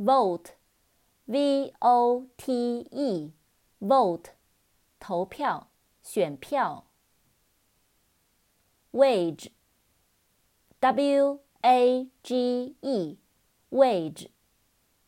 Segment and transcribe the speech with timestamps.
[0.00, 4.34] vote，v o t e，vote，
[4.98, 5.70] 投票、
[6.02, 6.84] 选票。
[8.92, 14.30] wage，w a g e，wage，